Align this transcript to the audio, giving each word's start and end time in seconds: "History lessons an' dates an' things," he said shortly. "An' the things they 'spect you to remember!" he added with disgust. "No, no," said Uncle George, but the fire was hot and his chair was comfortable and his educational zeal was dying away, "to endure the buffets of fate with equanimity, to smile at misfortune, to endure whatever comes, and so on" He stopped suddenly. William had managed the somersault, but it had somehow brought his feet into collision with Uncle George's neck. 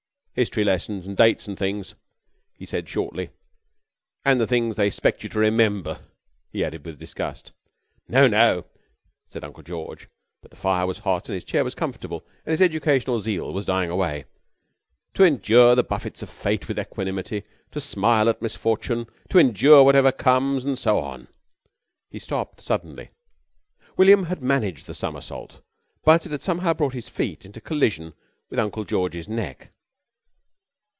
"History 0.33 0.63
lessons 0.63 1.05
an' 1.05 1.15
dates 1.15 1.49
an' 1.49 1.57
things," 1.57 1.93
he 2.55 2.65
said 2.65 2.87
shortly. 2.87 3.31
"An' 4.23 4.37
the 4.37 4.47
things 4.47 4.77
they 4.77 4.89
'spect 4.89 5.23
you 5.23 5.29
to 5.29 5.39
remember!" 5.39 6.05
he 6.53 6.63
added 6.63 6.85
with 6.85 6.97
disgust. 6.97 7.51
"No, 8.07 8.27
no," 8.27 8.63
said 9.25 9.43
Uncle 9.43 9.61
George, 9.61 10.07
but 10.41 10.49
the 10.49 10.55
fire 10.55 10.87
was 10.87 10.99
hot 10.99 11.27
and 11.27 11.33
his 11.33 11.43
chair 11.43 11.65
was 11.65 11.75
comfortable 11.75 12.25
and 12.45 12.51
his 12.51 12.61
educational 12.61 13.19
zeal 13.19 13.51
was 13.51 13.65
dying 13.65 13.89
away, 13.89 14.23
"to 15.15 15.25
endure 15.25 15.75
the 15.75 15.83
buffets 15.83 16.21
of 16.23 16.29
fate 16.29 16.69
with 16.69 16.79
equanimity, 16.79 17.43
to 17.71 17.81
smile 17.81 18.29
at 18.29 18.41
misfortune, 18.41 19.07
to 19.29 19.37
endure 19.37 19.83
whatever 19.83 20.13
comes, 20.13 20.63
and 20.63 20.79
so 20.79 20.97
on" 20.97 21.27
He 22.09 22.19
stopped 22.19 22.61
suddenly. 22.61 23.09
William 23.97 24.23
had 24.27 24.41
managed 24.41 24.87
the 24.87 24.93
somersault, 24.93 25.59
but 26.05 26.25
it 26.25 26.31
had 26.31 26.41
somehow 26.41 26.73
brought 26.73 26.93
his 26.93 27.09
feet 27.09 27.43
into 27.43 27.59
collision 27.59 28.13
with 28.49 28.59
Uncle 28.59 28.85
George's 28.85 29.27
neck. 29.27 29.73